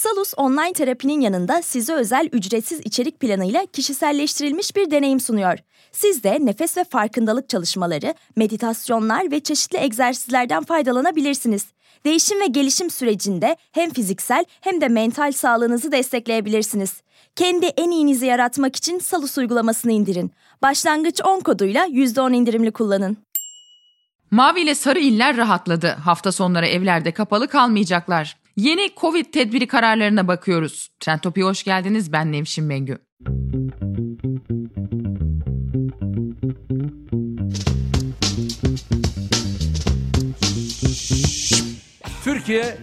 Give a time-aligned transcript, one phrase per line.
[0.00, 5.58] Salus online terapinin yanında size özel ücretsiz içerik planıyla kişiselleştirilmiş bir deneyim sunuyor.
[5.92, 11.66] Siz de nefes ve farkındalık çalışmaları, meditasyonlar ve çeşitli egzersizlerden faydalanabilirsiniz.
[12.04, 17.02] Değişim ve gelişim sürecinde hem fiziksel hem de mental sağlığınızı destekleyebilirsiniz.
[17.36, 20.32] Kendi en iyinizi yaratmak için Salus uygulamasını indirin.
[20.62, 23.16] Başlangıç 10 koduyla %10 indirimli kullanın.
[24.30, 25.88] Mavi ile sarı iller rahatladı.
[25.88, 28.39] Hafta sonları evlerde kapalı kalmayacaklar.
[28.60, 30.88] Yeni Covid tedbiri kararlarına bakıyoruz.
[31.00, 32.12] Trendtopi'ye hoş geldiniz.
[32.12, 32.98] Ben Nevşin Mengü.
[42.24, 42.78] Türkiye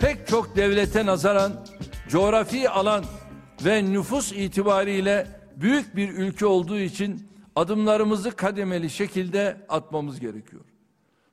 [0.00, 1.66] pek çok devlete nazaran
[2.08, 3.04] coğrafi alan
[3.64, 10.64] ve nüfus itibariyle büyük bir ülke olduğu için adımlarımızı kademeli şekilde atmamız gerekiyor.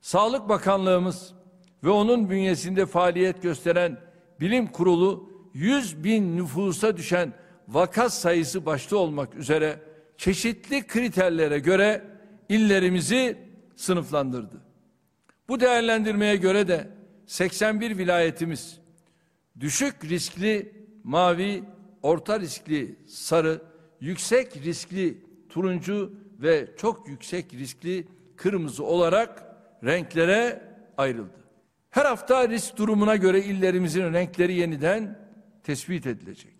[0.01, 1.42] Sağlık Bakanlığımız
[1.83, 3.97] ve onun bünyesinde faaliyet gösteren
[4.39, 7.33] bilim kurulu 100 bin nüfusa düşen
[7.67, 9.79] vaka sayısı başta olmak üzere
[10.17, 12.01] çeşitli kriterlere göre
[12.49, 13.37] illerimizi
[13.75, 14.61] sınıflandırdı.
[15.49, 16.87] Bu değerlendirmeye göre de
[17.25, 18.79] 81 vilayetimiz
[19.59, 20.73] düşük riskli
[21.03, 21.63] mavi,
[22.01, 23.61] orta riskli sarı,
[24.01, 25.17] yüksek riskli
[25.49, 29.43] turuncu ve çok yüksek riskli kırmızı olarak
[29.83, 30.61] renklere
[30.97, 31.42] ayrıldı.
[31.93, 35.19] Her hafta risk durumuna göre illerimizin renkleri yeniden
[35.63, 36.53] tespit edilecek.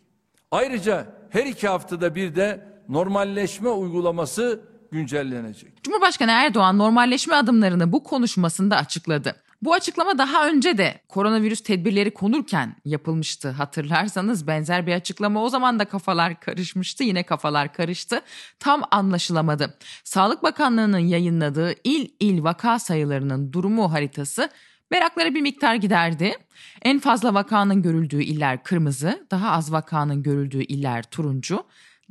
[0.52, 5.84] Ayrıca her iki haftada bir de normalleşme uygulaması güncellenecek.
[5.84, 9.36] Cumhurbaşkanı Erdoğan normalleşme adımlarını bu konuşmasında açıkladı.
[9.62, 13.50] Bu açıklama daha önce de koronavirüs tedbirleri konurken yapılmıştı.
[13.50, 17.04] Hatırlarsanız benzer bir açıklama o zaman da kafalar karışmıştı.
[17.04, 18.22] Yine kafalar karıştı.
[18.60, 19.78] Tam anlaşılamadı.
[20.04, 24.50] Sağlık Bakanlığı'nın yayınladığı il il vaka sayılarının durumu haritası
[24.94, 26.34] Meraklara bir miktar giderdi.
[26.82, 31.64] En fazla vakanın görüldüğü iller kırmızı, daha az vakanın görüldüğü iller turuncu,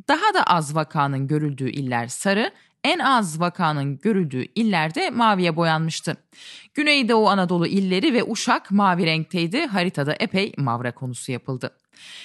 [0.08, 2.52] daha da az vakanın görüldüğü iller sarı,
[2.84, 6.16] en az vakanın görüldüğü illerde maviye boyanmıştı.
[6.74, 9.66] Güneydoğu Anadolu illeri ve Uşak mavi renkteydi.
[9.66, 11.70] Haritada epey mavra konusu yapıldı.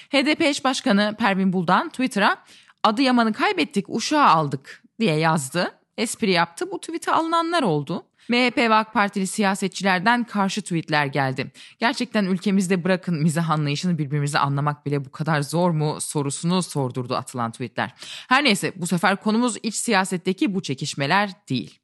[0.09, 2.37] HDP eş başkanı Pervin Buldan Twitter'a
[2.83, 5.71] Adıyaman'ı kaybettik, Uşak'ı aldık diye yazdı.
[5.97, 6.71] Espri yaptı.
[6.71, 8.03] Bu tweet'e alınanlar oldu.
[8.29, 11.51] MHP ve AK Partili siyasetçilerden karşı tweetler geldi.
[11.79, 17.51] Gerçekten ülkemizde bırakın mizah anlayışını birbirimizi anlamak bile bu kadar zor mu sorusunu sordurdu atılan
[17.51, 17.93] tweetler.
[18.29, 21.79] Her neyse bu sefer konumuz iç siyasetteki bu çekişmeler değil.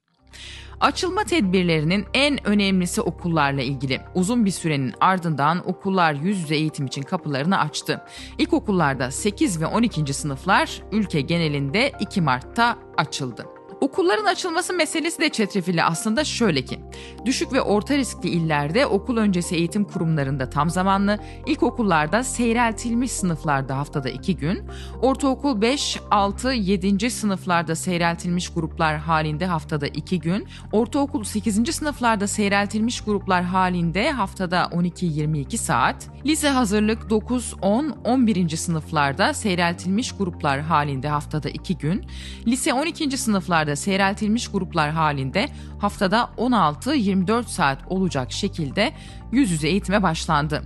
[0.80, 4.00] Açılma tedbirlerinin en önemlisi okullarla ilgili.
[4.14, 8.04] Uzun bir sürenin ardından okullar yüz yüze eğitim için kapılarını açtı.
[8.38, 10.14] İlkokullarda 8 ve 12.
[10.14, 13.53] sınıflar ülke genelinde 2 Mart'ta açıldı.
[13.80, 16.80] Okulların açılması meselesi de çetrefilli aslında şöyle ki.
[17.24, 24.08] Düşük ve orta riskli illerde okul öncesi eğitim kurumlarında tam zamanlı, ilkokullarda seyreltilmiş sınıflarda haftada
[24.08, 24.62] 2 gün,
[25.02, 27.10] ortaokul 5, 6, 7.
[27.10, 31.74] sınıflarda seyreltilmiş gruplar halinde haftada 2 gün, ortaokul 8.
[31.74, 38.56] sınıflarda seyreltilmiş gruplar halinde haftada 12-22 saat, lise hazırlık 9, 10, 11.
[38.56, 42.04] sınıflarda seyreltilmiş gruplar halinde haftada 2 gün,
[42.46, 43.18] lise 12.
[43.18, 45.48] sınıflarda da seyreltilmiş gruplar halinde
[45.78, 48.92] haftada 16-24 saat olacak şekilde
[49.32, 50.62] yüz yüze eğitime başlandı.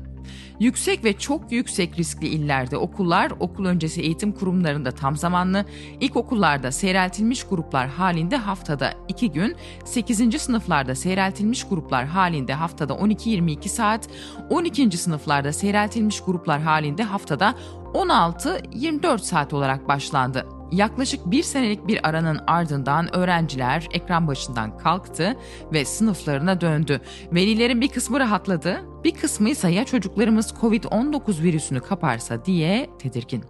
[0.61, 5.65] Yüksek ve çok yüksek riskli illerde okullar okul öncesi eğitim kurumlarında tam zamanlı,
[6.01, 10.43] ilkokullarda seyreltilmiş gruplar halinde haftada 2 gün, 8.
[10.43, 14.09] sınıflarda seyreltilmiş gruplar halinde haftada 12-22 saat,
[14.51, 14.99] 12.
[14.99, 17.55] sınıflarda seyreltilmiş gruplar halinde haftada
[17.95, 20.58] 16-24 saat olarak başlandı.
[20.73, 25.37] Yaklaşık bir senelik bir aranın ardından öğrenciler ekran başından kalktı
[25.73, 27.01] ve sınıflarına döndü.
[27.33, 33.45] Velilerin bir kısmı rahatladı, bir kısmı ise ya çocuklarımız Covid-19 virüsünü kaparsa diye tedirgin.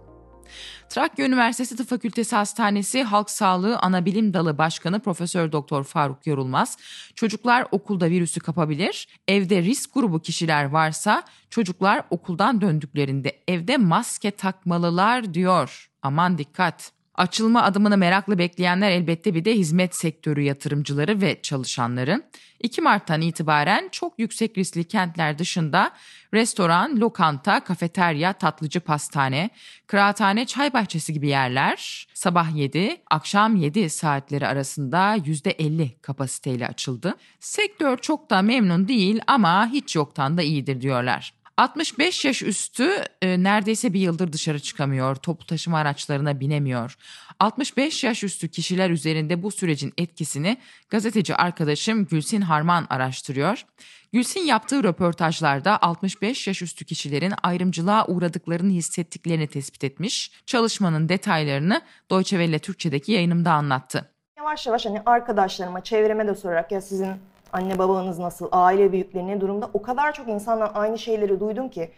[0.89, 6.77] Trakya Üniversitesi Tıp Fakültesi Hastanesi Halk Sağlığı Anabilim Dalı Başkanı Profesör Doktor Faruk Yorulmaz,
[7.15, 15.33] çocuklar okulda virüsü kapabilir, evde risk grubu kişiler varsa çocuklar okuldan döndüklerinde evde maske takmalılar
[15.33, 15.89] diyor.
[16.01, 16.98] Aman dikkat.
[17.19, 22.23] Açılma adımını merakla bekleyenler elbette bir de hizmet sektörü yatırımcıları ve çalışanları.
[22.59, 25.91] 2 Mart'tan itibaren çok yüksek riskli kentler dışında
[26.33, 29.49] Restoran, lokanta, kafeterya, tatlıcı pastane,
[29.87, 37.15] kıraathane, çay bahçesi gibi yerler sabah 7, akşam 7 saatleri arasında %50 kapasiteyle açıldı.
[37.39, 41.33] Sektör çok da memnun değil ama hiç yoktan da iyidir diyorlar.
[41.59, 42.89] 65 yaş üstü
[43.21, 46.97] e, neredeyse bir yıldır dışarı çıkamıyor, toplu taşıma araçlarına binemiyor.
[47.39, 50.57] 65 yaş üstü kişiler üzerinde bu sürecin etkisini
[50.89, 53.65] gazeteci arkadaşım Gülsin Harman araştırıyor.
[54.13, 60.31] Gülsin yaptığı röportajlarda 65 yaş üstü kişilerin ayrımcılığa uğradıklarını hissettiklerini tespit etmiş.
[60.45, 61.81] Çalışmanın detaylarını
[62.11, 64.09] Deutsche Welle Türkçe'deki yayınımda anlattı.
[64.37, 67.11] Yavaş yavaş hani arkadaşlarıma, çevreme de sorarak ya sizin
[67.53, 71.91] anne babanız nasıl, aile büyükleri ne durumda o kadar çok insandan aynı şeyleri duydum ki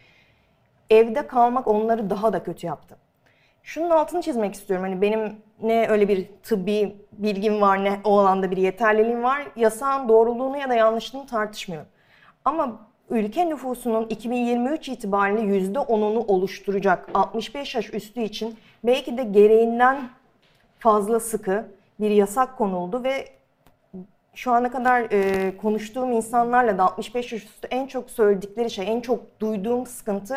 [0.90, 2.98] evde kalmak onları daha da kötü yaptı.
[3.64, 4.86] Şunun altını çizmek istiyorum.
[4.86, 9.48] Hani benim ne öyle bir tıbbi bilgim var ne o alanda bir yeterliliğim var.
[9.56, 11.88] Yasağın doğruluğunu ya da yanlışlığını tartışmıyorum.
[12.46, 20.10] Ama ülke nüfusunun 2023 itibariyle %10'unu oluşturacak 65 yaş üstü için belki de gereğinden
[20.80, 21.66] fazla sıkı
[22.00, 23.26] bir yasak konuldu ve
[24.36, 29.02] şu ana kadar e, konuştuğum insanlarla da 65 yaş üstü en çok söyledikleri şey, en
[29.02, 30.36] çok duyduğum sıkıntı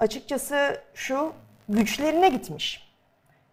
[0.00, 1.32] açıkçası şu
[1.68, 2.86] güçlerine gitmiş.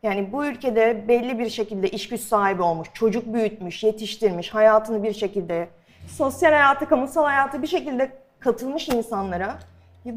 [0.03, 5.13] Yani bu ülkede belli bir şekilde iş güç sahibi olmuş, çocuk büyütmüş, yetiştirmiş, hayatını bir
[5.13, 5.67] şekilde,
[6.07, 9.59] sosyal hayatı, kamusal hayatı bir şekilde katılmış insanlara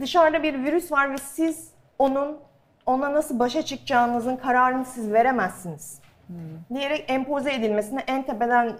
[0.00, 2.38] dışarıda bir virüs var ve siz onun
[2.87, 6.00] ona nasıl başa çıkacağınızın kararını siz veremezsiniz.
[6.26, 6.37] Hmm.
[6.75, 8.76] Diyerek empoze edilmesine en tepeden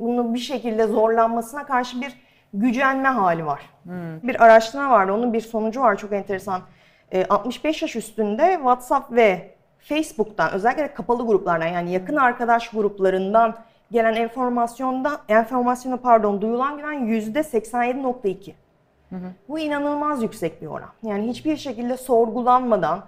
[0.00, 2.16] bunu bir şekilde zorlanmasına karşı bir
[2.54, 3.60] gücenme hali var.
[3.82, 4.22] Hmm.
[4.22, 6.60] Bir araştırma vardı, onun bir sonucu var çok enteresan.
[7.28, 13.56] 65 ee, yaş üstünde WhatsApp ve Facebook'tan özellikle kapalı gruplardan yani yakın arkadaş gruplarından
[13.90, 18.52] gelen enformasyondan enformasyonu pardon duyulan güven yüzde 87.2.
[19.48, 20.88] Bu inanılmaz yüksek bir oran.
[21.02, 23.04] Yani hiçbir şekilde sorgulanmadan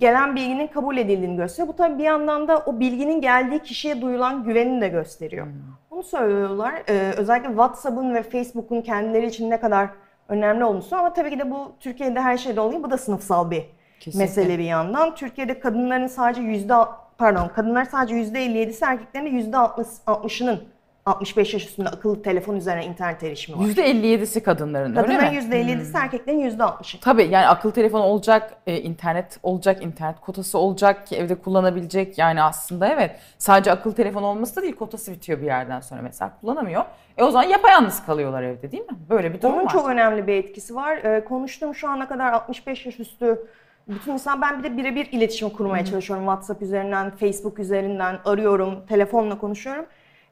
[0.00, 1.68] gelen bilginin kabul edildiğini gösteriyor.
[1.68, 5.46] Bu tabii bir yandan da o bilginin geldiği kişiye duyulan güvenini de gösteriyor.
[5.46, 5.52] Hmm.
[5.90, 6.82] Bunu söylüyorlar.
[6.88, 9.88] Ee, özellikle WhatsApp'ın ve Facebook'un kendileri için ne kadar
[10.28, 12.82] önemli olduğunu ama tabii ki de bu Türkiye'de her şeyde oluyor.
[12.82, 13.66] Bu da sınıfsal bir
[14.00, 14.24] Kesinlikle.
[14.24, 15.14] mesele bir yandan.
[15.14, 16.74] Türkiye'de kadınların sadece yüzde
[17.18, 20.58] pardon kadınlar sadece yüzde 57'si erkeklerin de yüzde 60'ının
[21.06, 23.64] 65 yaş üstünde akıllı telefon üzerine internet erişimi var.
[23.64, 25.54] %57'si kadınların Kadınların öyle mi?
[25.54, 25.96] %57'si hmm.
[25.96, 27.00] erkeklerin %60'ı.
[27.00, 32.18] Tabii yani akıllı telefon olacak, e, internet olacak, internet kotası olacak ki evde kullanabilecek.
[32.18, 36.32] Yani aslında evet sadece akıllı telefon olması da değil kotası bitiyor bir yerden sonra mesela
[36.40, 36.84] kullanamıyor.
[37.16, 38.96] E o zaman yapayalnız kalıyorlar evde değil mi?
[39.10, 39.72] Böyle bir durum Onun var.
[39.72, 40.96] çok önemli bir etkisi var.
[40.96, 43.46] E, konuştuğum şu ana kadar 65 yaş üstü
[43.88, 46.24] bütün insan ben bir de birebir iletişim kurmaya çalışıyorum.
[46.26, 49.86] WhatsApp üzerinden, Facebook üzerinden arıyorum, telefonla konuşuyorum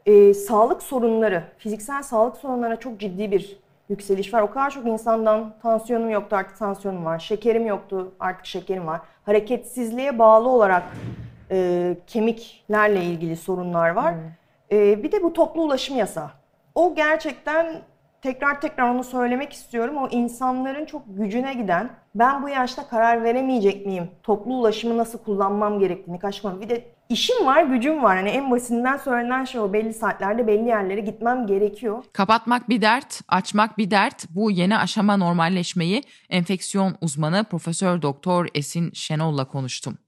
[0.06, 3.58] e, sağlık sorunları, fiziksel sağlık sorunlarına çok ciddi bir
[3.88, 4.42] yükseliş var.
[4.42, 9.00] O kadar çok insandan tansiyonum yoktu artık tansiyonum var, şekerim yoktu artık şekerim var.
[9.26, 10.82] Hareketsizliğe bağlı olarak
[11.50, 14.14] e, kemiklerle ilgili sorunlar var.
[14.14, 14.78] Hmm.
[14.78, 16.30] E, bir de bu toplu ulaşım yasağı.
[16.74, 17.80] O gerçekten
[18.22, 19.96] tekrar tekrar onu söylemek istiyorum.
[19.96, 24.10] O insanların çok gücüne giden, ben bu yaşta karar veremeyecek miyim?
[24.22, 26.60] Toplu ulaşımı nasıl kullanmam gerektiğini kaçmam.
[26.60, 28.16] Bir de işim var, gücüm var.
[28.16, 29.72] Hani en basitinden söylenen şey o.
[29.72, 32.04] Belli saatlerde belli yerlere gitmem gerekiyor.
[32.12, 34.26] Kapatmak bir dert, açmak bir dert.
[34.30, 39.98] Bu yeni aşama normalleşmeyi enfeksiyon uzmanı Profesör Doktor Esin Şenol'la konuştum.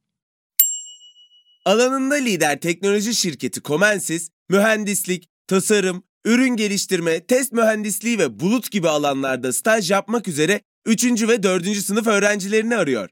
[1.64, 9.52] Alanında lider teknoloji şirketi Comensis, mühendislik, tasarım, ürün geliştirme, test mühendisliği ve bulut gibi alanlarda
[9.52, 11.28] staj yapmak üzere 3.
[11.28, 11.76] ve 4.
[11.76, 13.09] sınıf öğrencilerini arıyor.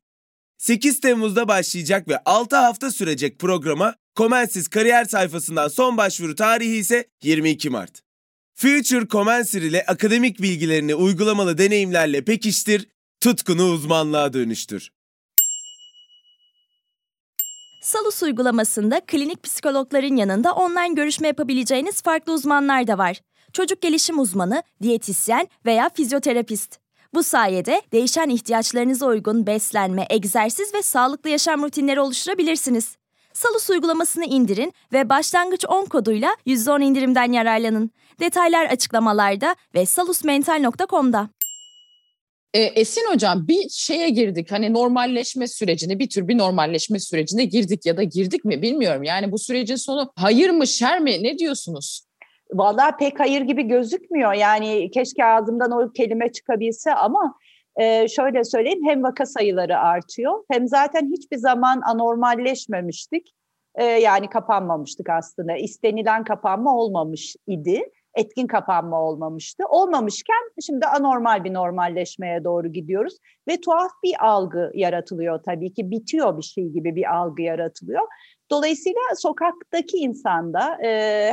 [0.65, 7.09] 8 Temmuz'da başlayacak ve 6 hafta sürecek programa Comensis kariyer sayfasından son başvuru tarihi ise
[7.23, 8.01] 22 Mart.
[8.55, 12.89] Future Comensir ile akademik bilgilerini uygulamalı deneyimlerle pekiştir,
[13.21, 14.93] tutkunu uzmanlığa dönüştür.
[17.83, 23.21] Salus uygulamasında klinik psikologların yanında online görüşme yapabileceğiniz farklı uzmanlar da var.
[23.53, 26.84] Çocuk gelişim uzmanı, diyetisyen veya fizyoterapist.
[27.15, 32.97] Bu sayede değişen ihtiyaçlarınıza uygun beslenme, egzersiz ve sağlıklı yaşam rutinleri oluşturabilirsiniz.
[33.33, 37.91] Salus uygulamasını indirin ve başlangıç 10 koduyla %10 indirimden yararlanın.
[38.21, 41.29] Detaylar açıklamalarda ve salusmental.com'da.
[42.55, 47.87] E, Esin Hocam bir şeye girdik hani normalleşme sürecine bir tür bir normalleşme sürecine girdik
[47.87, 49.03] ya da girdik mi bilmiyorum.
[49.03, 52.04] Yani bu sürecin sonu hayır mı şer mi ne diyorsunuz?
[52.55, 54.33] Vallahi pek hayır gibi gözükmüyor.
[54.33, 57.35] Yani keşke ağzımdan o kelime çıkabilse ama
[57.77, 63.35] e, şöyle söyleyeyim hem vaka sayıları artıyor hem zaten hiçbir zaman anormalleşmemiştik.
[63.75, 65.57] E, yani kapanmamıştık aslında.
[65.57, 67.83] İstenilen kapanma olmamış idi.
[68.15, 69.65] etkin kapanma olmamıştı.
[69.69, 73.19] Olmamışken şimdi anormal bir normalleşmeye doğru gidiyoruz
[73.49, 78.03] ve tuhaf bir algı yaratılıyor tabii ki bitiyor bir şey gibi bir algı yaratılıyor.
[78.55, 80.89] Dolayısıyla sokaktaki insanda, e,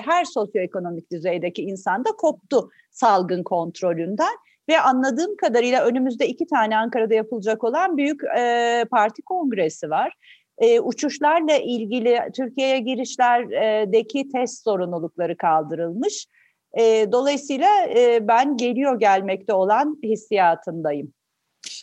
[0.05, 4.35] her sosyoekonomik düzeydeki insanda koptu salgın kontrolünden
[4.69, 10.13] ve anladığım kadarıyla önümüzde iki tane Ankara'da yapılacak olan büyük e, parti kongresi var.
[10.57, 16.27] E, uçuşlarla ilgili Türkiye'ye girişlerdeki test sorumlulukları kaldırılmış.
[16.79, 21.13] E, dolayısıyla e, ben geliyor gelmekte olan hissiyatındayım.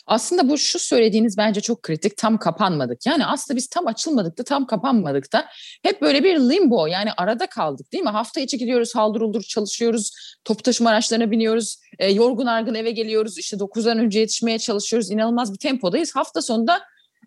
[0.06, 2.16] Aslında bu şu söylediğiniz bence çok kritik.
[2.16, 3.06] Tam kapanmadık.
[3.06, 5.47] Yani aslında biz tam açılmadık da tam kapanmadık da
[5.82, 8.11] hep böyle bir limbo yani arada kaldık değil mi?
[8.11, 10.11] Hafta içi gidiyoruz haldır uldur çalışıyoruz.
[10.44, 11.76] Toplu taşıma araçlarına biniyoruz.
[11.99, 13.38] E, yorgun argın eve geliyoruz.
[13.38, 15.11] İşte 9'dan önce yetişmeye çalışıyoruz.
[15.11, 16.16] İnanılmaz bir tempodayız.
[16.16, 16.80] Hafta sonunda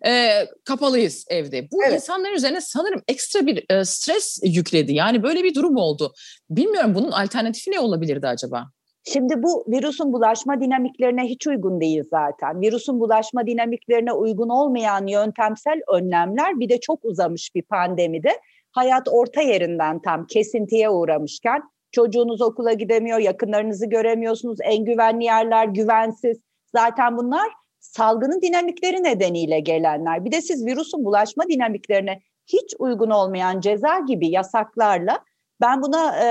[0.06, 1.70] e, kapalıyız evde.
[1.70, 1.94] Bu evet.
[1.94, 4.92] insanların üzerine sanırım ekstra bir e, stres yükledi.
[4.92, 6.14] Yani böyle bir durum oldu.
[6.50, 8.70] Bilmiyorum bunun alternatifi ne olabilirdi acaba?
[9.04, 12.60] Şimdi bu virüsün bulaşma dinamiklerine hiç uygun değil zaten.
[12.60, 18.30] Virüsün bulaşma dinamiklerine uygun olmayan yöntemsel önlemler bir de çok uzamış bir pandemide
[18.70, 26.40] hayat orta yerinden tam kesintiye uğramışken çocuğunuz okula gidemiyor, yakınlarınızı göremiyorsunuz, en güvenli yerler güvensiz.
[26.72, 27.48] Zaten bunlar
[27.80, 30.24] salgının dinamikleri nedeniyle gelenler.
[30.24, 35.18] Bir de siz virüsün bulaşma dinamiklerine hiç uygun olmayan ceza gibi yasaklarla
[35.62, 36.26] ben buna e,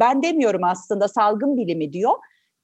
[0.00, 2.14] ben demiyorum aslında salgın bilimi diyor.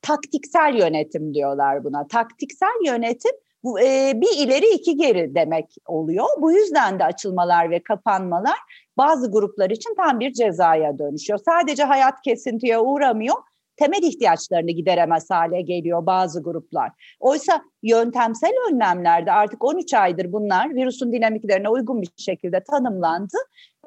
[0.03, 2.09] Taktiksel yönetim diyorlar buna.
[2.09, 3.33] Taktiksel yönetim
[3.65, 6.27] bu e, bir ileri iki geri demek oluyor.
[6.41, 8.59] Bu yüzden de açılmalar ve kapanmalar
[8.97, 11.39] bazı gruplar için tam bir cezaya dönüşüyor.
[11.45, 13.37] Sadece hayat kesintiye uğramıyor
[13.79, 16.91] temel ihtiyaçlarını gideremez hale geliyor bazı gruplar.
[17.21, 23.37] Oysa yöntemsel önlemlerde artık 13 aydır bunlar virüsün dinamiklerine uygun bir şekilde tanımlandı.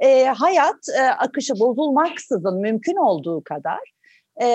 [0.01, 3.79] E, hayat e, akışı bozulmaksızın mümkün olduğu kadar
[4.41, 4.48] e,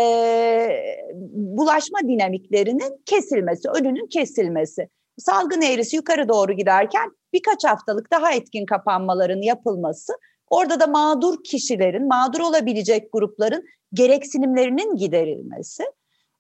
[1.33, 4.89] bulaşma dinamiklerinin kesilmesi, önünün kesilmesi.
[5.19, 10.13] Salgın eğrisi yukarı doğru giderken birkaç haftalık daha etkin kapanmaların yapılması
[10.51, 15.85] Orada da mağdur kişilerin, mağdur olabilecek grupların gereksinimlerinin giderilmesi.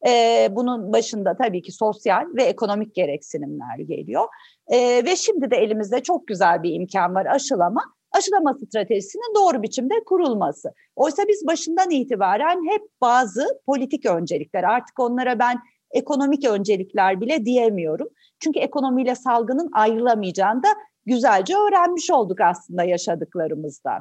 [0.07, 4.25] Ee, bunun başında tabii ki sosyal ve ekonomik gereksinimler geliyor.
[4.73, 7.83] Ee, ve şimdi de elimizde çok güzel bir imkan var aşılama.
[8.17, 10.73] Aşılama stratejisinin doğru biçimde kurulması.
[10.97, 15.59] Oysa biz başından itibaren hep bazı politik öncelikler, artık onlara ben
[15.91, 18.09] ekonomik öncelikler bile diyemiyorum.
[18.41, 20.69] Çünkü ekonomiyle salgının ayrılamayacağını da
[21.07, 23.93] güzelce öğrenmiş olduk aslında yaşadıklarımızda.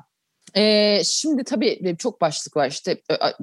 [0.55, 3.01] Ee, şimdi tabii çok başlık var işte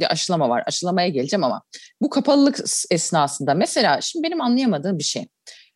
[0.08, 1.62] aşılama var aşılamaya geleceğim ama
[2.00, 2.58] bu kapalılık
[2.90, 5.26] esnasında mesela şimdi benim anlayamadığım bir şey.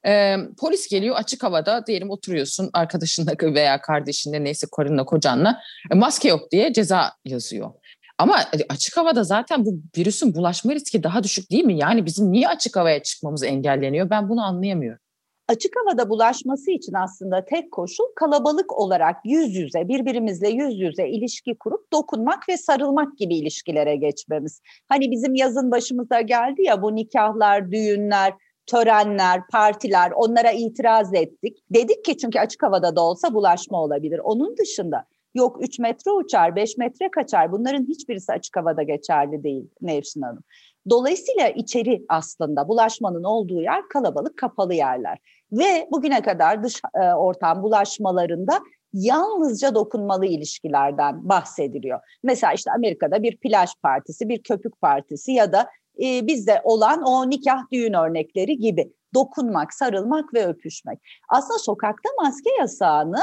[0.07, 5.61] Ee, polis geliyor açık havada diyelim oturuyorsun arkadaşınla veya kardeşinle neyse karınla kocanla
[5.93, 7.71] e, maske yok diye ceza yazıyor.
[8.19, 11.79] Ama açık havada zaten bu virüsün bulaşma riski daha düşük değil mi?
[11.79, 14.11] Yani bizim niye açık havaya çıkmamız engelleniyor?
[14.11, 15.07] Ben bunu anlayamıyorum
[15.49, 21.59] açık havada bulaşması için aslında tek koşul kalabalık olarak yüz yüze, birbirimizle yüz yüze ilişki
[21.59, 24.61] kurup dokunmak ve sarılmak gibi ilişkilere geçmemiz.
[24.89, 28.33] Hani bizim yazın başımıza geldi ya bu nikahlar, düğünler,
[28.67, 31.59] törenler, partiler onlara itiraz ettik.
[31.71, 34.19] Dedik ki çünkü açık havada da olsa bulaşma olabilir.
[34.19, 35.05] Onun dışında
[35.35, 37.53] yok 3 metre uçar, 5 metre kaçar.
[37.53, 40.43] Bunların hiçbirisi açık havada geçerli değil Nevşin Hanım.
[40.91, 45.19] Dolayısıyla içeri aslında bulaşmanın olduğu yer kalabalık kapalı yerler.
[45.53, 48.61] Ve bugüne kadar dış e, ortam bulaşmalarında
[48.93, 52.01] yalnızca dokunmalı ilişkilerden bahsediliyor.
[52.23, 55.69] Mesela işte Amerika'da bir plaj partisi, bir köpük partisi ya da
[56.05, 60.99] e, bizde olan o nikah düğün örnekleri gibi dokunmak, sarılmak ve öpüşmek.
[61.29, 63.21] Aslında sokakta maske yasağını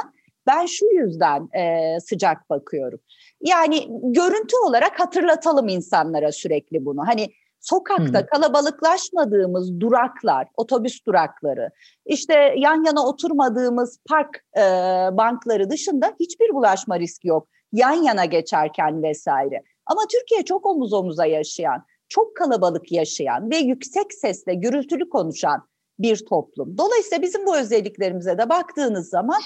[0.48, 3.00] ben şu yüzden e, sıcak bakıyorum.
[3.42, 7.08] Yani görüntü olarak hatırlatalım insanlara sürekli bunu.
[7.08, 7.30] Hani
[7.63, 8.25] Sokakta hmm.
[8.25, 11.70] kalabalıklaşmadığımız duraklar, otobüs durakları,
[12.06, 14.62] işte yan yana oturmadığımız park e,
[15.18, 17.48] bankları dışında hiçbir bulaşma riski yok.
[17.72, 19.63] Yan yana geçerken vesaire.
[19.86, 25.68] Ama Türkiye çok omuz omuza yaşayan, çok kalabalık yaşayan ve yüksek sesle gürültülü konuşan
[26.00, 26.78] bir toplum.
[26.78, 29.42] Dolayısıyla bizim bu özelliklerimize de baktığınız zaman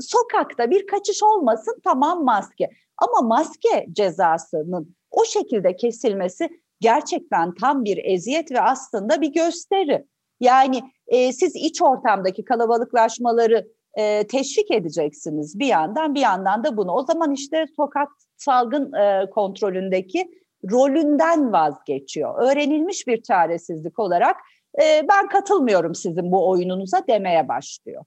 [0.00, 2.70] sokakta bir kaçış olmasın tamam maske.
[2.98, 6.48] Ama maske cezasının o şekilde kesilmesi
[6.80, 10.06] gerçekten tam bir eziyet ve aslında bir gösteri.
[10.40, 16.92] Yani e, siz iç ortamdaki kalabalıklaşmaları e, teşvik edeceksiniz bir yandan bir yandan da bunu.
[16.92, 20.30] O zaman işte sokak salgın e, kontrolündeki
[20.70, 22.50] rolünden vazgeçiyor.
[22.50, 24.36] Öğrenilmiş bir çaresizlik olarak
[24.82, 28.04] e, ben katılmıyorum sizin bu oyununuza demeye başlıyor.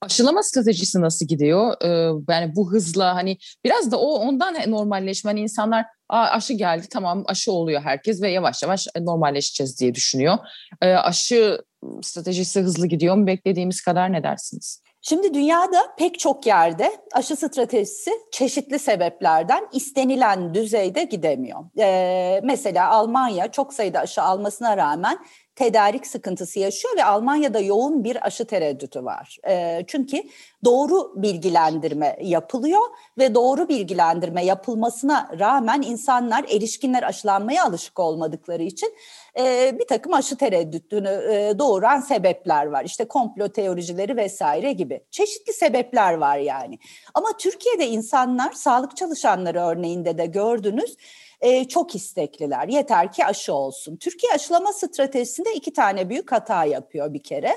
[0.00, 1.74] Aşılama stratejisi nasıl gidiyor?
[1.84, 1.88] Ee,
[2.32, 5.30] yani bu hızla hani biraz da o ondan normalleşme.
[5.30, 10.38] Hani insanlar Aa, aşı geldi tamam aşı oluyor herkes ve yavaş yavaş normalleşeceğiz diye düşünüyor.
[10.82, 11.62] Ee, aşı
[12.02, 14.82] stratejisi hızlı gidiyor mu beklediğimiz kadar ne dersiniz?
[15.02, 21.60] Şimdi dünyada pek çok yerde aşı stratejisi çeşitli sebeplerden istenilen düzeyde gidemiyor.
[21.78, 25.18] Ee, mesela Almanya çok sayıda aşı almasına rağmen
[25.60, 29.38] tedarik sıkıntısı yaşıyor ve Almanya'da yoğun bir aşı tereddütü var.
[29.48, 30.22] E, çünkü
[30.64, 32.80] doğru bilgilendirme yapılıyor
[33.18, 38.94] ve doğru bilgilendirme yapılmasına rağmen insanlar, erişkinler aşılanmaya alışık olmadıkları için
[39.38, 42.84] e, bir takım aşı tereddütünü e, doğuran sebepler var.
[42.84, 45.00] İşte komplo teorileri vesaire gibi.
[45.10, 46.78] Çeşitli sebepler var yani.
[47.14, 50.96] Ama Türkiye'de insanlar, sağlık çalışanları örneğinde de gördünüz,
[51.40, 52.68] e, çok istekliler.
[52.68, 53.96] Yeter ki aşı olsun.
[53.96, 57.56] Türkiye aşılama stratejisinde iki tane büyük hata yapıyor bir kere.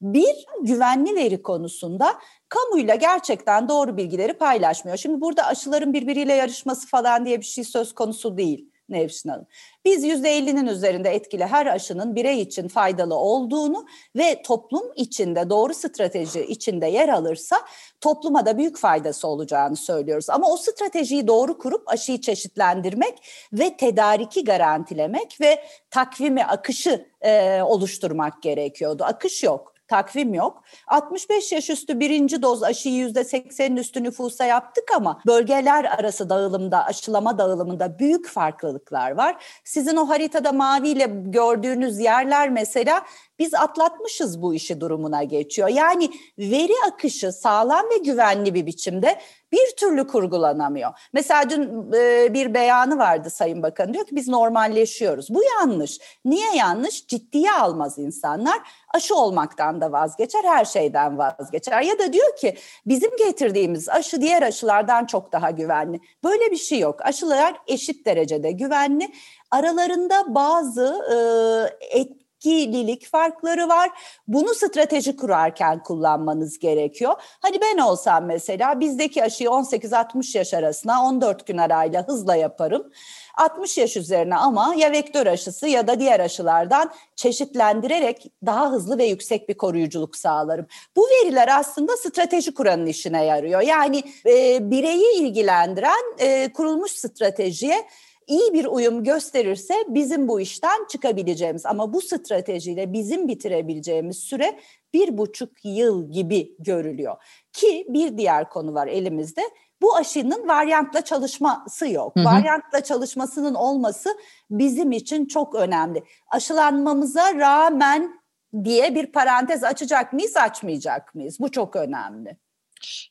[0.00, 2.14] Bir, güvenli veri konusunda
[2.48, 4.96] kamuyla gerçekten doğru bilgileri paylaşmıyor.
[4.96, 8.70] Şimdi burada aşıların birbiriyle yarışması falan diye bir şey söz konusu değil.
[8.88, 9.46] Nevşin Hanım.
[9.84, 16.40] Biz %50'nin üzerinde etkili her aşının birey için faydalı olduğunu ve toplum içinde doğru strateji
[16.40, 17.56] içinde yer alırsa
[18.00, 20.30] topluma da büyük faydası olacağını söylüyoruz.
[20.30, 23.18] Ama o stratejiyi doğru kurup aşıyı çeşitlendirmek
[23.52, 29.04] ve tedariki garantilemek ve takvimi, akışı e, oluşturmak gerekiyordu.
[29.04, 30.62] Akış yok takvim yok.
[30.86, 36.84] 65 yaş üstü birinci doz aşıyı yüzde 80'in üstü nüfusa yaptık ama bölgeler arası dağılımda,
[36.84, 39.44] aşılama dağılımında büyük farklılıklar var.
[39.64, 43.02] Sizin o haritada maviyle gördüğünüz yerler mesela
[43.38, 45.68] biz atlatmışız bu işi durumuna geçiyor.
[45.68, 49.18] Yani veri akışı sağlam ve güvenli bir biçimde
[49.52, 50.90] bir türlü kurgulanamıyor.
[51.12, 55.30] Mesela dün e, bir beyanı vardı Sayın Bakan diyor ki biz normalleşiyoruz.
[55.30, 55.98] Bu yanlış.
[56.24, 57.06] Niye yanlış?
[57.06, 58.58] Ciddiye almaz insanlar.
[58.94, 61.82] Aşı olmaktan da vazgeçer, her şeyden vazgeçer.
[61.82, 66.00] Ya da diyor ki bizim getirdiğimiz aşı diğer aşılardan çok daha güvenli.
[66.24, 67.00] Böyle bir şey yok.
[67.02, 69.12] Aşılar eşit derecede güvenli.
[69.50, 73.90] Aralarında bazı e, et, etkililik farkları var.
[74.28, 77.14] Bunu strateji kurarken kullanmanız gerekiyor.
[77.18, 82.92] Hani ben olsam mesela bizdeki aşıyı 18-60 yaş arasına 14 gün arayla hızla yaparım.
[83.36, 89.04] 60 yaş üzerine ama ya vektör aşısı ya da diğer aşılardan çeşitlendirerek daha hızlı ve
[89.04, 90.66] yüksek bir koruyuculuk sağlarım.
[90.96, 93.60] Bu veriler aslında strateji kuranın işine yarıyor.
[93.60, 97.86] Yani e, bireyi ilgilendiren e, kurulmuş stratejiye
[98.28, 104.58] iyi bir uyum gösterirse bizim bu işten çıkabileceğimiz ama bu stratejiyle bizim bitirebileceğimiz süre
[104.94, 107.16] bir buçuk yıl gibi görülüyor.
[107.52, 109.42] Ki bir diğer konu var elimizde.
[109.82, 112.16] Bu aşının varyantla çalışması yok.
[112.16, 112.24] Hı hı.
[112.24, 114.18] Varyantla çalışmasının olması
[114.50, 116.04] bizim için çok önemli.
[116.28, 118.20] Aşılanmamıza rağmen
[118.64, 121.40] diye bir parantez açacak mıyız, açmayacak mıyız?
[121.40, 122.36] Bu çok önemli.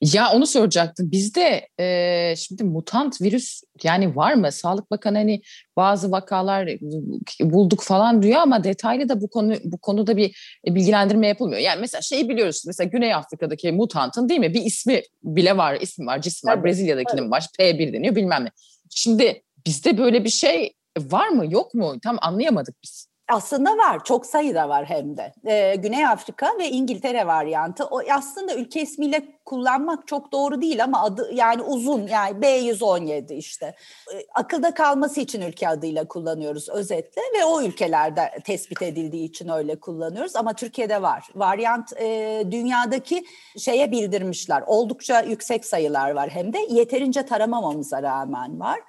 [0.02, 1.12] Ya onu soracaktım.
[1.12, 4.52] Bizde e, şimdi mutant virüs yani var mı?
[4.52, 5.42] Sağlık Bakanı hani
[5.78, 6.70] bazı vakalar
[7.42, 11.62] bulduk falan diyor ama detaylı da bu konu bu konuda bir bilgilendirme yapılmıyor.
[11.62, 12.64] Yani mesela şeyi biliyoruz.
[12.68, 14.54] Mesela Güney Afrika'daki mutantın değil mi?
[14.54, 16.56] Bir ismi bile var, ismi var, cismi var.
[16.56, 17.32] Evet, Brezilya'dakinin evet.
[17.32, 18.50] var, P1 deniyor bilmem ne.
[18.90, 21.96] Şimdi bizde böyle bir şey var mı, yok mu?
[22.04, 23.07] Tam anlayamadık biz.
[23.30, 25.34] Aslında var, çok sayıda var hem de.
[25.46, 27.86] Ee, Güney Afrika ve İngiltere varyantı.
[27.86, 33.76] O aslında ülke ismiyle kullanmak çok doğru değil ama adı yani uzun yani B117 işte.
[34.14, 39.80] Ee, akılda kalması için ülke adıyla kullanıyoruz özetle ve o ülkelerde tespit edildiği için öyle
[39.80, 41.28] kullanıyoruz ama Türkiye'de var.
[41.36, 43.26] Varyant e, dünyadaki
[43.58, 44.64] şeye bildirmişler.
[44.68, 48.80] Oldukça yüksek sayılar var hem de yeterince taramamamıza rağmen var.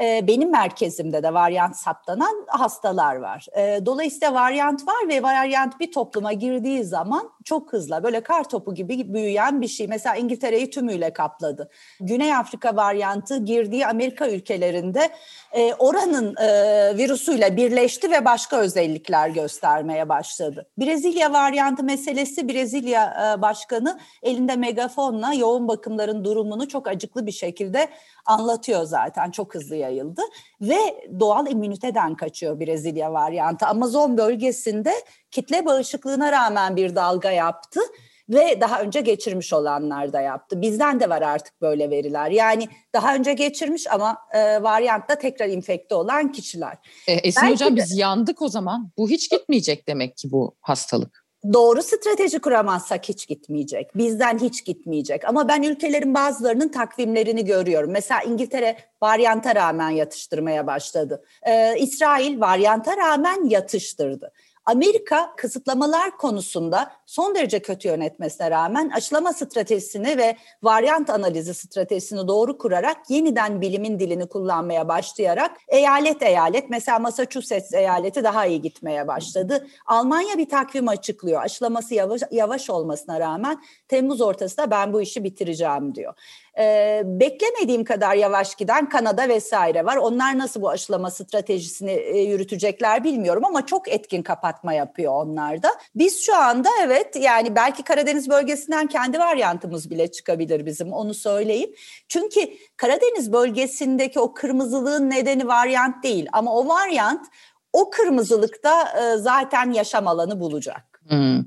[0.00, 3.46] Ee, benim merkezimde de varyant saptanan hastalar var.
[3.56, 8.74] Ee, dolayısıyla varyant var ve varyant bir topluma girdiği zaman çok hızlı böyle kar topu
[8.74, 9.86] gibi büyüyen bir şey.
[9.86, 11.70] Mesela İngiltere'yi tümüyle kapladı.
[12.00, 15.10] Güney Afrika varyantı girdiği Amerika ülkelerinde
[15.52, 16.48] e, oranın e,
[16.96, 20.66] virüsüyle birleşti ve başka özellikler göstermeye başladı.
[20.78, 27.88] Brezilya varyantı meselesi Brezilya e, başkanı elinde megafonla yoğun bakımların durumunu çok acıklı bir şekilde
[28.28, 30.22] anlatıyor zaten çok hızlı yayıldı
[30.60, 30.78] ve
[31.20, 33.66] doğal immüniteden kaçıyor Brezilya varyantı.
[33.66, 34.92] Amazon bölgesinde
[35.30, 37.80] kitle bağışıklığına rağmen bir dalga yaptı
[38.28, 40.60] ve daha önce geçirmiş olanlar da yaptı.
[40.60, 42.30] Bizden de var artık böyle veriler.
[42.30, 46.78] Yani daha önce geçirmiş ama e, varyantla tekrar infekte olan kişiler.
[47.06, 48.90] E, Esin Belki Hocam de, biz yandık o zaman.
[48.98, 53.96] Bu hiç gitmeyecek demek ki bu hastalık doğru strateji kuramazsak hiç gitmeyecek.
[53.96, 55.24] Bizden hiç gitmeyecek.
[55.24, 57.90] Ama ben ülkelerin bazılarının takvimlerini görüyorum.
[57.90, 61.24] Mesela İngiltere varyanta rağmen yatıştırmaya başladı.
[61.42, 64.32] Ee, İsrail varyanta rağmen yatıştırdı.
[64.68, 72.58] Amerika kısıtlamalar konusunda son derece kötü yönetmesine rağmen aşılama stratejisini ve varyant analizi stratejisini doğru
[72.58, 79.66] kurarak yeniden bilimin dilini kullanmaya başlayarak eyalet eyalet mesela Massachusetts eyaleti daha iyi gitmeye başladı.
[79.86, 81.42] Almanya bir takvim açıklıyor.
[81.42, 86.14] Aşılaması yavaş, yavaş olmasına rağmen Temmuz ortasında ben bu işi bitireceğim diyor.
[86.58, 89.96] Ee, beklemediğim kadar yavaş giden Kanada vesaire var.
[89.96, 95.68] Onlar nasıl bu aşılama stratejisini e, yürütecekler bilmiyorum ama çok etkin kapatma yapıyor onlar da.
[95.94, 101.70] Biz şu anda evet yani belki Karadeniz bölgesinden kendi varyantımız bile çıkabilir bizim onu söyleyeyim.
[102.08, 102.40] Çünkü
[102.76, 107.26] Karadeniz bölgesindeki o kırmızılığın nedeni varyant değil ama o varyant
[107.72, 110.97] o kırmızılıkta e, zaten yaşam alanı bulacak.
[111.08, 111.44] Hmm.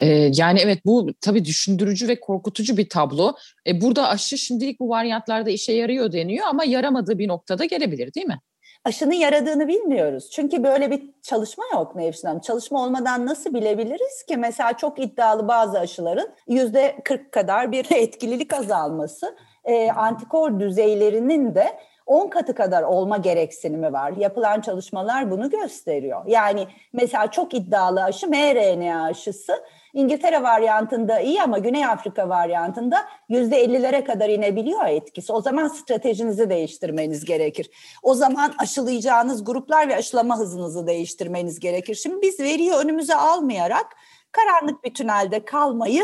[0.00, 3.34] Ee, yani evet bu tabii düşündürücü ve korkutucu bir tablo.
[3.66, 8.26] Ee, burada aşı şimdilik bu varyantlarda işe yarıyor deniyor ama yaramadığı bir noktada gelebilir değil
[8.26, 8.40] mi?
[8.84, 10.30] Aşının yaradığını bilmiyoruz.
[10.30, 12.40] Çünkü böyle bir çalışma yok Nevşin Hanım.
[12.40, 14.36] Çalışma olmadan nasıl bilebiliriz ki?
[14.36, 19.36] Mesela çok iddialı bazı aşıların yüzde 40 kadar bir etkililik azalması.
[19.64, 24.12] E, antikor düzeylerinin de 10 katı kadar olma gereksinimi var.
[24.16, 26.22] Yapılan çalışmalar bunu gösteriyor.
[26.26, 29.64] Yani mesela çok iddialı aşı mRNA aşısı
[29.94, 32.96] İngiltere varyantında iyi ama Güney Afrika varyantında
[33.28, 35.32] yüzde 50'lere kadar inebiliyor etkisi.
[35.32, 37.70] O zaman stratejinizi değiştirmeniz gerekir.
[38.02, 41.94] O zaman aşılayacağınız gruplar ve aşılama hızınızı değiştirmeniyi gerekir.
[41.94, 43.86] Şimdi biz veriyi önümüze almayarak
[44.32, 46.02] karanlık bir tünelde kalmayı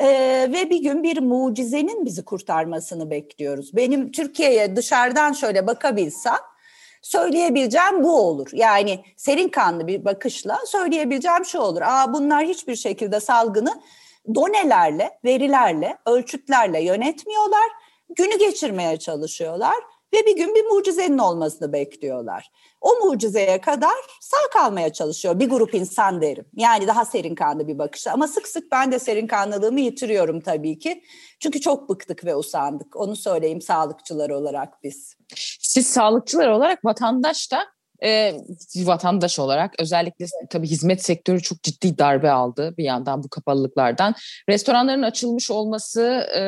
[0.00, 3.76] ee, ve bir gün bir mucizenin bizi kurtarmasını bekliyoruz.
[3.76, 6.38] Benim Türkiye'ye dışarıdan şöyle bakabilsem
[7.02, 8.48] söyleyebileceğim bu olur.
[8.52, 11.80] Yani serin kanlı bir bakışla söyleyebileceğim şu olur.
[11.82, 13.80] Aa bunlar hiçbir şekilde salgını
[14.34, 17.68] donelerle, verilerle, ölçütlerle yönetmiyorlar.
[18.16, 19.76] Günü geçirmeye çalışıyorlar
[20.14, 22.50] ve bir gün bir mucizenin olmasını bekliyorlar.
[22.80, 26.46] O mucizeye kadar sağ kalmaya çalışıyor bir grup insan derim.
[26.56, 30.78] Yani daha serin kanlı bir bakışla ama sık sık ben de serin kanlılığımı yitiriyorum tabii
[30.78, 31.02] ki.
[31.40, 32.96] Çünkü çok bıktık ve usandık.
[32.96, 35.16] Onu söyleyeyim sağlıkçılar olarak biz.
[35.60, 37.64] Siz sağlıkçılar olarak vatandaş da
[38.04, 38.34] e,
[38.76, 44.14] vatandaş olarak özellikle tabii hizmet sektörü çok ciddi darbe aldı bir yandan bu kapalılıklardan.
[44.48, 46.02] Restoranların açılmış olması
[46.38, 46.42] e,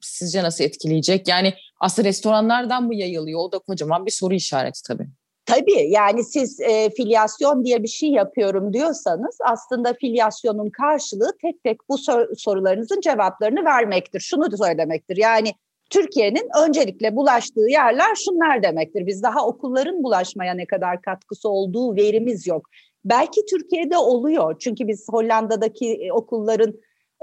[0.00, 1.28] sizce nasıl etkileyecek?
[1.28, 3.40] Yani aslında restoranlardan mı yayılıyor?
[3.40, 5.06] O da kocaman bir soru işareti tabii.
[5.46, 11.88] Tabii yani siz e, filyasyon diye bir şey yapıyorum diyorsanız aslında filyasyonun karşılığı tek tek
[11.88, 14.20] bu sor- sorularınızın cevaplarını vermektir.
[14.20, 15.54] Şunu da söylemektir yani
[15.90, 19.06] Türkiye'nin öncelikle bulaştığı yerler şunlar demektir.
[19.06, 22.66] Biz daha okulların bulaşmaya ne kadar katkısı olduğu verimiz yok.
[23.04, 26.74] Belki Türkiye'de oluyor çünkü biz Hollanda'daki e, okulların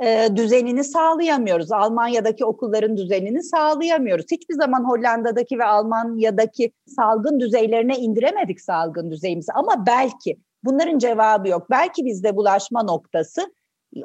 [0.03, 1.71] e, düzenini sağlayamıyoruz.
[1.71, 4.25] Almanya'daki okulların düzenini sağlayamıyoruz.
[4.31, 11.67] Hiçbir zaman Hollanda'daki ve Almanya'daki salgın düzeylerine indiremedik salgın düzeyimizi ama belki bunların cevabı yok.
[11.69, 13.53] Belki bizde bulaşma noktası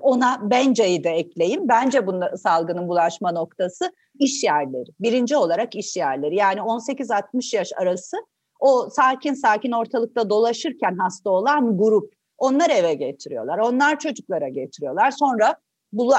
[0.01, 1.69] ona benceyi de ekleyeyim.
[1.69, 4.91] Bence bunun salgının bulaşma noktası iş yerleri.
[5.01, 6.37] Birinci olarak iş yerleri.
[6.37, 8.17] Yani 18-60 yaş arası
[8.61, 12.13] o sakin sakin ortalıkta dolaşırken hasta olan grup.
[12.39, 13.59] Onlar eve getiriyorlar.
[13.59, 15.11] Onlar çocuklara getiriyorlar.
[15.11, 15.57] Sonra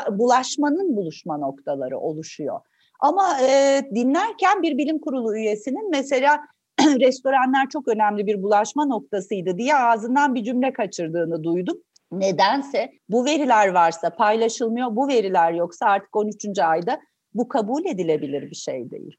[0.10, 2.60] bulaşmanın buluşma noktaları oluşuyor.
[3.00, 6.40] Ama e, dinlerken bir bilim kurulu üyesinin mesela
[6.80, 11.78] restoranlar çok önemli bir bulaşma noktasıydı diye ağzından bir cümle kaçırdığını duydum.
[12.12, 16.60] Nedense bu veriler varsa paylaşılmıyor, bu veriler yoksa artık 13.
[16.60, 17.00] ayda
[17.34, 19.16] bu kabul edilebilir bir şey değil.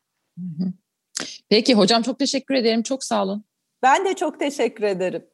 [1.49, 2.83] Peki hocam çok teşekkür ederim.
[2.83, 3.45] Çok sağ olun.
[3.83, 5.27] Ben de çok teşekkür ederim.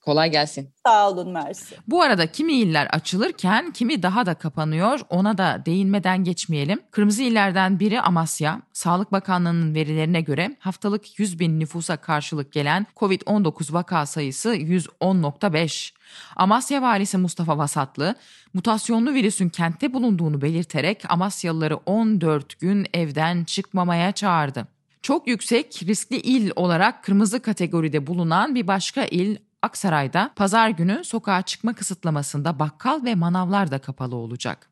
[0.00, 0.70] Kolay gelsin.
[0.86, 1.76] Sağ olun Mersi.
[1.88, 5.00] Bu arada kimi iller açılırken kimi daha da kapanıyor.
[5.08, 6.80] Ona da değinmeden geçmeyelim.
[6.90, 8.62] Kırmızı illerden biri Amasya.
[8.72, 15.92] Sağlık Bakanlığı'nın verilerine göre haftalık 100 bin nüfusa karşılık gelen COVID-19 vaka sayısı 110.5.
[16.36, 18.14] Amasya valisi Mustafa Vasatlı,
[18.54, 24.66] mutasyonlu virüsün kentte bulunduğunu belirterek Amasyalıları 14 gün evden çıkmamaya çağırdı.
[25.02, 31.42] Çok yüksek riskli il olarak kırmızı kategoride bulunan bir başka il Aksaray'da pazar günü sokağa
[31.42, 34.70] çıkma kısıtlamasında bakkal ve manavlar da kapalı olacak.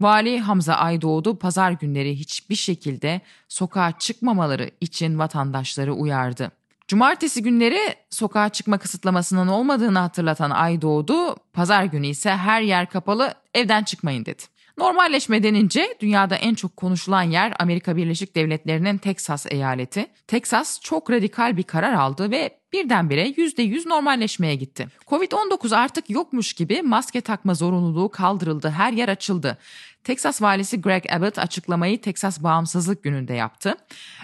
[0.00, 6.50] Vali Hamza Aydoğdu pazar günleri hiçbir şekilde sokağa çıkmamaları için vatandaşları uyardı.
[6.88, 13.84] Cumartesi günleri sokağa çıkma kısıtlamasının olmadığını hatırlatan Aydoğdu, pazar günü ise her yer kapalı, evden
[13.84, 14.42] çıkmayın dedi.
[14.78, 20.06] Normalleşme denince dünyada en çok konuşulan yer Amerika Birleşik Devletleri'nin Teksas eyaleti.
[20.26, 24.88] Teksas çok radikal bir karar aldı ve birdenbire %100 normalleşmeye gitti.
[25.06, 29.58] Covid-19 artık yokmuş gibi maske takma zorunluluğu kaldırıldı, her yer açıldı.
[30.04, 33.76] Texas valisi Greg Abbott açıklamayı Texas Bağımsızlık Günü'nde yaptı.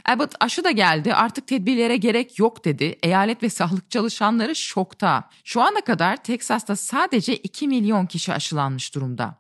[0.05, 2.99] Abbott aşı da geldi artık tedbirlere gerek yok dedi.
[3.03, 5.25] Eyalet ve sağlık çalışanları şokta.
[5.45, 9.35] Şu ana kadar Texas'ta sadece 2 milyon kişi aşılanmış durumda.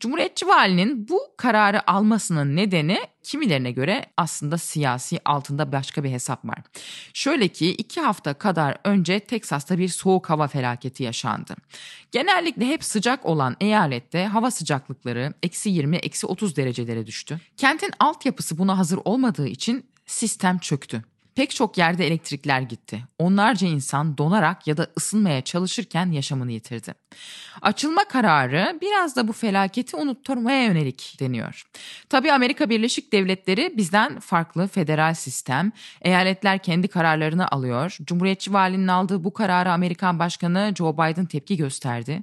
[0.00, 6.58] Cumhuriyetçi valinin bu kararı almasının nedeni kimilerine göre aslında siyasi altında başka bir hesap var.
[7.14, 11.54] Şöyle ki iki hafta kadar önce Teksas'ta bir soğuk hava felaketi yaşandı.
[12.12, 17.40] Genellikle hep sıcak olan eyalette hava sıcaklıkları eksi 20 eksi 30 derecelere düştü.
[17.56, 21.04] Kentin altyapısı buna hazır olmadığı için sistem çöktü.
[21.36, 23.02] Pek çok yerde elektrikler gitti.
[23.18, 26.94] Onlarca insan donarak ya da ısınmaya çalışırken yaşamını yitirdi.
[27.62, 31.66] Açılma kararı biraz da bu felaketi unutturmaya yönelik deniyor.
[32.08, 35.72] Tabii Amerika Birleşik Devletleri bizden farklı federal sistem.
[36.02, 37.96] Eyaletler kendi kararlarını alıyor.
[38.04, 42.22] Cumhuriyetçi valinin aldığı bu kararı Amerikan Başkanı Joe Biden tepki gösterdi.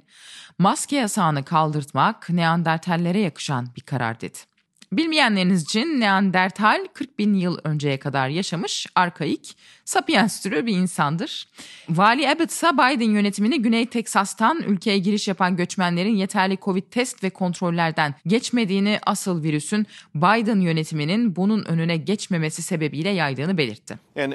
[0.58, 4.53] Maske yasağını kaldırtmak Neandertallere yakışan bir karar dedi.
[4.96, 11.48] Bilmeyenleriniz için Neandertal 40 bin yıl önceye kadar yaşamış arkaik sapiens türü bir insandır.
[11.88, 17.30] Vali Abbott ise Biden yönetimini Güney Teksas'tan ülkeye giriş yapan göçmenlerin yeterli Covid test ve
[17.30, 23.98] kontrollerden geçmediğini asıl virüsün Biden yönetiminin bunun önüne geçmemesi sebebiyle yaydığını belirtti.
[24.16, 24.32] And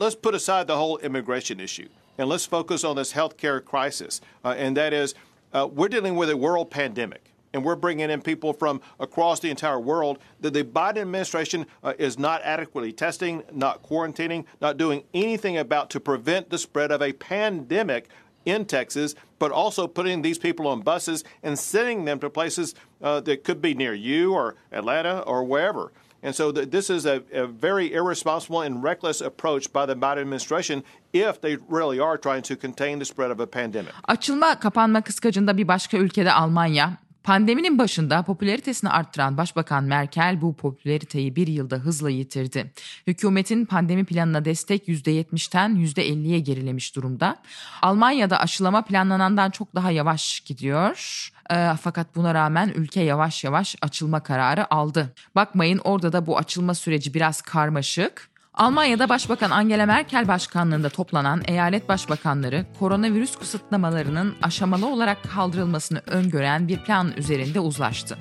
[0.00, 1.86] let's put aside the whole immigration issue
[2.18, 4.20] and let's focus on this healthcare crisis.
[4.44, 5.14] Uh, and that is
[5.54, 7.31] uh, we're dealing with a world pandemic.
[7.52, 10.18] And we're bringing in people from across the entire world.
[10.40, 15.90] That the Biden administration uh, is not adequately testing, not quarantining, not doing anything about
[15.90, 18.08] to prevent the spread of a pandemic
[18.44, 23.20] in Texas, but also putting these people on buses and sending them to places uh,
[23.20, 25.92] that could be near you or Atlanta or wherever.
[26.24, 30.20] And so th- this is a, a, very irresponsible and reckless approach by the Biden
[30.20, 33.92] administration if they really are trying to contain the spread of a pandemic.
[34.08, 41.36] Açılma kapanma kıskacında bir başka ülkede Almanya Pandeminin başında popülaritesini arttıran Başbakan Merkel bu popülariteyi
[41.36, 42.72] bir yılda hızla yitirdi.
[43.06, 47.36] Hükümetin pandemi planına destek %70'ten %50'ye gerilemiş durumda.
[47.82, 51.28] Almanya'da aşılama planlanandan çok daha yavaş gidiyor.
[51.50, 55.12] E, fakat buna rağmen ülke yavaş yavaş açılma kararı aldı.
[55.34, 58.31] Bakmayın orada da bu açılma süreci biraz karmaşık.
[58.54, 66.78] Almanya'da Başbakan Angela Merkel başkanlığında toplanan eyalet başbakanları koronavirüs kısıtlamalarının aşamalı olarak kaldırılmasını öngören bir
[66.84, 68.18] plan üzerinde uzlaştı.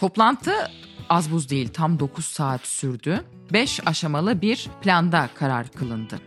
[0.00, 0.52] Toplantı
[1.08, 3.24] az buz değil tam 9 saat sürdü.
[3.52, 6.20] 5 aşamalı bir planda karar kılındı.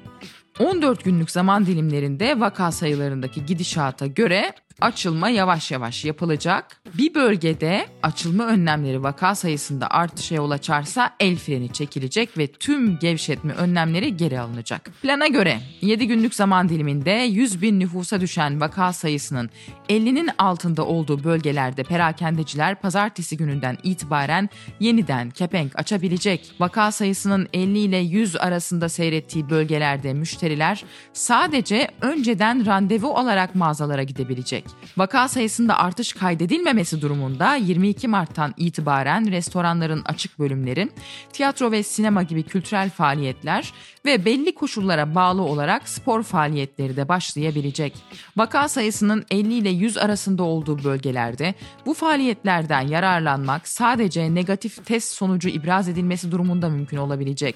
[0.59, 6.81] 14 günlük zaman dilimlerinde vaka sayılarındaki gidişata göre açılma yavaş yavaş yapılacak.
[6.97, 13.53] Bir bölgede açılma önlemleri vaka sayısında artışa yol açarsa el freni çekilecek ve tüm gevşetme
[13.53, 14.91] önlemleri geri alınacak.
[15.01, 19.49] Plana göre 7 günlük zaman diliminde 100 bin nüfusa düşen vaka sayısının
[19.89, 26.51] 50'nin altında olduğu bölgelerde perakendeciler pazartesi gününden itibaren yeniden kepenk açabilecek.
[26.59, 30.83] Vaka sayısının 50 ile 100 arasında seyrettiği bölgelerde müşteriler
[31.13, 34.97] sadece önceden randevu alarak mağazalara gidebilecek edilecek.
[34.97, 40.89] Vaka sayısında artış kaydedilmemesi durumunda 22 Mart'tan itibaren restoranların açık bölümleri,
[41.33, 43.73] tiyatro ve sinema gibi kültürel faaliyetler
[44.05, 47.93] ve belli koşullara bağlı olarak spor faaliyetleri de başlayabilecek.
[48.37, 55.49] Vaka sayısının 50 ile 100 arasında olduğu bölgelerde bu faaliyetlerden yararlanmak sadece negatif test sonucu
[55.49, 57.55] ibraz edilmesi durumunda mümkün olabilecek.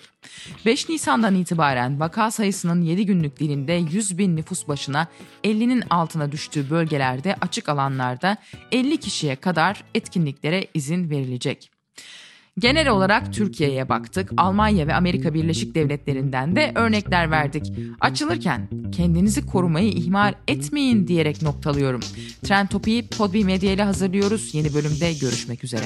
[0.65, 5.07] 5 Nisan'dan itibaren vaka sayısının 7 günlük dilinde 100 bin nüfus başına
[5.43, 8.37] 50'nin altına düştüğü bölgelerde açık alanlarda
[8.71, 11.71] 50 kişiye kadar etkinliklere izin verilecek.
[12.59, 14.31] Genel olarak Türkiye'ye baktık.
[14.37, 17.71] Almanya ve Amerika Birleşik Devletleri'nden de örnekler verdik.
[17.99, 22.01] Açılırken kendinizi korumayı ihmal etmeyin diyerek noktalıyorum.
[22.43, 24.55] Trend Topi'yi Podbi Medya ile hazırlıyoruz.
[24.55, 25.85] Yeni bölümde görüşmek üzere.